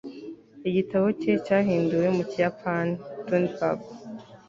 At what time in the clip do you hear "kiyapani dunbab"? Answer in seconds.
2.29-3.79